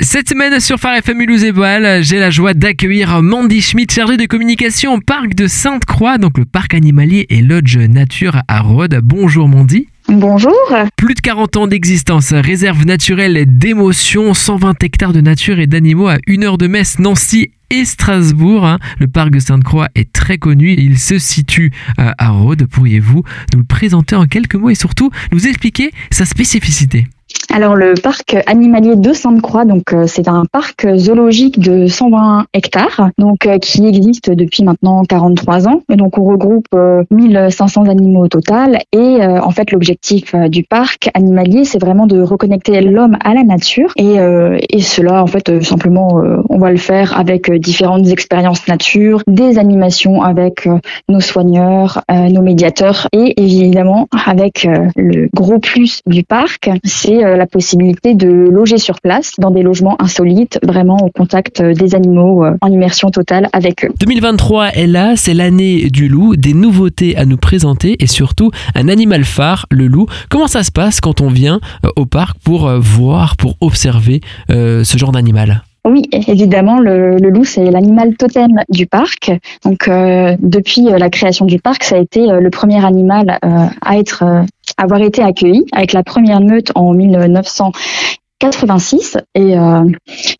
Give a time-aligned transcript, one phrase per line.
[0.00, 4.16] Cette semaine sur Phare FM Mulhouse et Boal, j'ai la joie d'accueillir Mandy Schmidt, chargée
[4.16, 9.00] de communication au parc de Sainte-Croix, donc le parc animalier et lodge nature à Rhodes.
[9.02, 9.88] Bonjour Mandy.
[10.06, 10.54] Bonjour.
[10.96, 16.18] Plus de 40 ans d'existence, réserve naturelle d'émotions, 120 hectares de nature et d'animaux à
[16.28, 18.64] une heure de Metz, Nancy et Strasbourg.
[18.64, 18.78] hein.
[19.00, 20.74] Le parc de Sainte-Croix est très connu.
[20.78, 22.66] Il se situe euh, à Rhodes.
[22.70, 27.08] Pourriez-vous nous le présenter en quelques mots et surtout nous expliquer sa spécificité?
[27.50, 33.08] Alors le parc animalier de Sainte-Croix, donc euh, c'est un parc zoologique de 120 hectares,
[33.16, 35.80] donc euh, qui existe depuis maintenant 43 ans.
[35.90, 38.78] Et donc on regroupe euh, 1500 animaux au total.
[38.92, 43.32] Et euh, en fait l'objectif euh, du parc animalier, c'est vraiment de reconnecter l'homme à
[43.34, 43.92] la nature.
[43.96, 47.58] Et, euh, et cela en fait euh, simplement, euh, on va le faire avec euh,
[47.58, 54.66] différentes expériences nature, des animations avec euh, nos soigneurs, euh, nos médiateurs et évidemment avec
[54.66, 59.50] euh, le gros plus du parc, c'est euh, la possibilité de loger sur place dans
[59.50, 63.90] des logements insolites, vraiment au contact euh, des animaux euh, en immersion totale avec eux.
[64.00, 68.88] 2023 est là, c'est l'année du loup, des nouveautés à nous présenter et surtout un
[68.88, 70.06] animal phare, le loup.
[70.28, 74.20] Comment ça se passe quand on vient euh, au parc pour euh, voir, pour observer
[74.50, 75.62] euh, ce genre d'animal?
[75.84, 79.32] Oui, évidemment, le, le loup, c'est l'animal totem du parc.
[79.64, 83.38] Donc, euh, depuis euh, la création du parc, ça a été euh, le premier animal
[83.42, 84.42] euh, à être, euh,
[84.78, 89.84] avoir été accueilli avec la première meute en 1986 et, euh,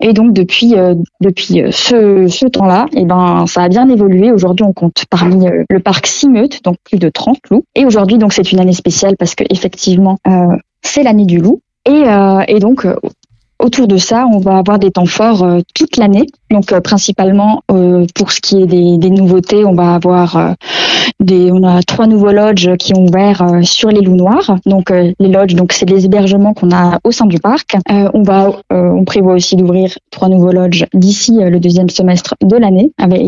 [0.00, 4.32] et donc depuis euh, depuis euh, ce, temps-là, et ben ça a bien évolué.
[4.32, 7.64] Aujourd'hui, on compte parmi le parc six meutes, donc plus de 30 loups.
[7.74, 10.16] Et aujourd'hui, donc c'est une année spéciale parce que effectivement,
[10.82, 11.60] c'est l'année du loup.
[11.84, 12.04] Et,
[12.60, 12.86] donc
[13.60, 16.26] Autour de ça, on va avoir des temps forts euh, toute l'année.
[16.50, 20.52] Donc euh, principalement euh, pour ce qui est des, des nouveautés, on va avoir euh,
[21.18, 24.56] des, on a trois nouveaux lodges qui ont ouvert euh, sur les loups noirs.
[24.64, 27.76] Donc les lodges, donc c'est les hébergements qu'on a au sein du parc.
[27.88, 32.92] On va, on prévoit aussi d'ouvrir trois nouveaux lodges d'ici le deuxième semestre de l'année.
[32.98, 33.20] Avec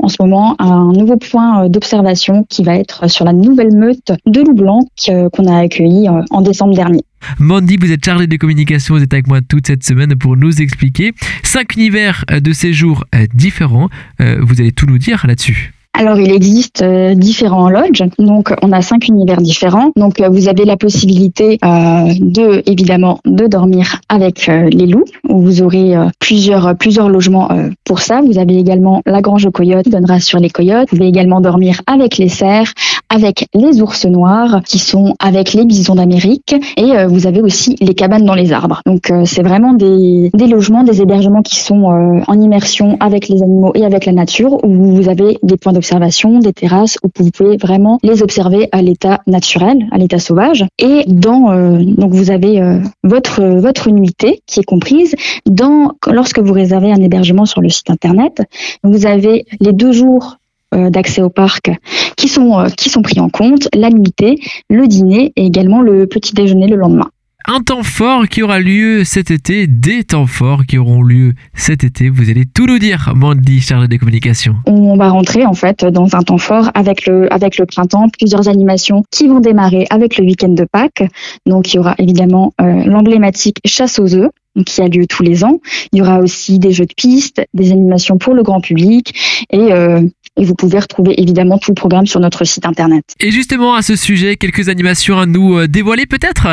[0.00, 4.40] en ce moment un nouveau point d'observation qui va être sur la nouvelle meute de
[4.40, 4.86] loups blancs
[5.32, 7.02] qu'on a accueilli en décembre dernier.
[7.38, 10.60] Mandy, vous êtes chargée de communication, vous êtes avec moi toute cette semaine pour nous
[10.60, 11.12] expliquer
[11.42, 13.88] cinq univers euh, de séjour euh, différents.
[14.20, 15.72] Euh, Vous allez tout nous dire là-dessus.
[15.94, 18.02] Alors, il existe différents lodges.
[18.18, 19.92] Donc, on a cinq univers différents.
[19.94, 26.74] Donc, vous avez la possibilité de, évidemment, de dormir avec les loups, vous aurez plusieurs,
[26.76, 27.50] plusieurs logements
[27.84, 28.22] pour ça.
[28.22, 30.88] Vous avez également la grange aux coyotes, qui donnera sur les coyotes.
[30.90, 32.72] Vous pouvez également dormir avec les cerfs,
[33.12, 36.54] avec les ours noirs, qui sont avec les bisons d'Amérique.
[36.76, 38.80] Et euh, vous avez aussi les cabanes dans les arbres.
[38.86, 43.28] Donc, euh, c'est vraiment des, des logements, des hébergements qui sont euh, en immersion avec
[43.28, 47.08] les animaux et avec la nature, où vous avez des points d'observation, des terrasses, où
[47.16, 50.64] vous pouvez vraiment les observer à l'état naturel, à l'état sauvage.
[50.78, 55.14] Et dans, euh, donc vous avez euh, votre votre nuitée qui est comprise
[55.46, 58.42] dans lorsque vous réservez un hébergement sur le site internet,
[58.82, 60.36] vous avez les deux jours
[60.72, 61.70] d'accès au parc
[62.16, 64.38] qui sont euh, qui sont pris en compte, la nuitée,
[64.70, 67.10] le dîner et également le petit déjeuner le lendemain.
[67.48, 71.82] Un temps fort qui aura lieu cet été, des temps forts qui auront lieu cet
[71.82, 72.08] été.
[72.08, 74.54] Vous allez tout nous dire, Mandy, chargée des communications.
[74.66, 78.48] On va rentrer en fait dans un temps fort avec le avec le printemps, plusieurs
[78.48, 81.02] animations qui vont démarrer avec le week-end de Pâques.
[81.44, 84.30] Donc il y aura évidemment euh, l'emblématique chasse aux œufs
[84.66, 85.60] qui a lieu tous les ans.
[85.92, 89.72] Il y aura aussi des jeux de piste, des animations pour le grand public et
[89.72, 90.02] euh,
[90.36, 93.04] et vous pouvez retrouver évidemment tout le programme sur notre site internet.
[93.20, 96.48] Et justement, à ce sujet, quelques animations à nous euh, dévoiler peut-être?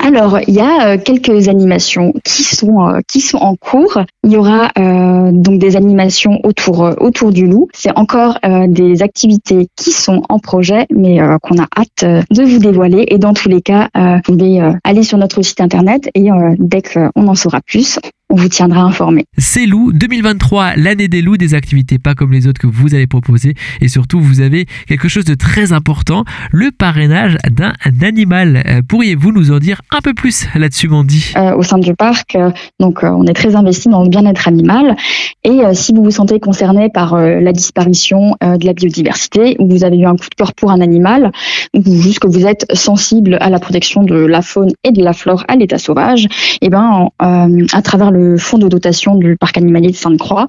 [0.00, 4.02] Alors, il y a euh, quelques animations qui sont euh, qui sont en cours.
[4.22, 7.68] Il y aura euh, donc des animations autour autour du loup.
[7.72, 12.42] C'est encore euh, des activités qui sont en projet, mais euh, qu'on a hâte de
[12.42, 13.06] vous dévoiler.
[13.08, 16.28] Et dans tous les cas, vous pouvez aller sur notre site internet et
[16.58, 17.98] dès qu'on en saura plus,
[18.30, 19.24] on vous tiendra informé.
[19.38, 23.06] C'est loup 2023, l'année des loups, des activités pas comme les autres que vous allez
[23.06, 23.54] proposer.
[23.80, 28.62] Et surtout, vous avez quelque chose de très important, le parrainage d'un animal.
[28.66, 31.32] Euh, Pourriez-vous nous en dire un peu plus là-dessus, Mandy?
[31.36, 32.34] Euh, au sein du parc.
[32.34, 34.96] Euh, donc, euh, on est très investi dans le bien-être animal.
[35.44, 39.98] Et si vous vous sentez concerné par la disparition de la biodiversité, ou vous avez
[39.98, 41.32] eu un coup de cœur pour un animal,
[41.74, 45.12] ou juste que vous êtes sensible à la protection de la faune et de la
[45.12, 46.28] flore à l'état sauvage,
[46.62, 50.46] et ben, euh, à travers le fonds de dotation du parc animalier de Sainte-Croix,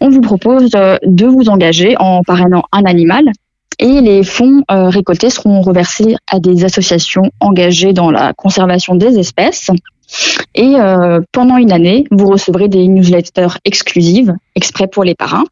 [0.00, 3.24] on vous propose euh, de vous engager en parrainant un animal
[3.78, 9.18] et les fonds euh, récoltés seront reversés à des associations engagées dans la conservation des
[9.18, 9.70] espèces.
[10.54, 15.44] Et euh, pendant une année, vous recevrez des newsletters exclusives, exprès pour les parrains,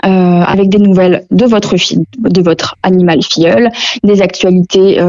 [0.00, 3.70] avec des nouvelles de votre, de votre animal filleul,
[4.02, 5.00] des actualités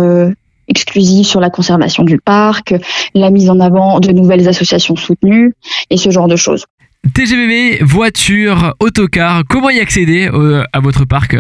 [0.68, 2.74] exclusives sur la conservation du parc,
[3.14, 5.54] la mise en avant de nouvelles associations soutenues
[5.90, 6.66] et ce genre de choses.
[7.12, 11.36] TGVB, voiture, autocar, comment y accéder euh, à votre parc?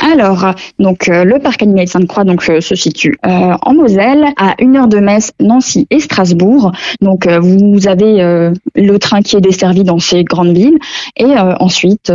[0.00, 4.54] Alors, donc euh, le parc animalier de Sainte-Croix donc euh, se situe en Moselle, à
[4.58, 6.72] une heure de Metz, Nancy et Strasbourg.
[7.02, 10.78] Donc vous avez le train qui est desservi dans ces grandes villes
[11.16, 12.10] et ensuite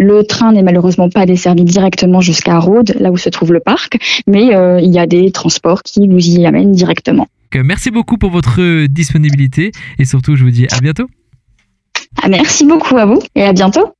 [0.00, 3.98] le train n'est malheureusement pas desservi directement jusqu'à Rhodes, là où se trouve le parc,
[4.26, 4.46] mais
[4.82, 7.26] il y a des transports qui vous y amènent directement.
[7.54, 11.06] Merci beaucoup pour votre disponibilité et surtout je vous dis à bientôt.
[12.22, 13.94] Ah, merci beaucoup à vous et à bientôt.